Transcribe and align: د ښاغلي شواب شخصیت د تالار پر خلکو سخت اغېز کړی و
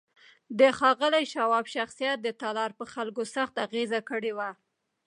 د 0.59 0.61
ښاغلي 0.77 1.23
شواب 1.33 1.65
شخصیت 1.75 2.17
د 2.23 2.27
تالار 2.41 2.71
پر 2.79 2.87
خلکو 2.95 3.23
سخت 3.35 3.55
اغېز 3.65 3.91
کړی 4.09 4.31
و 4.37 4.39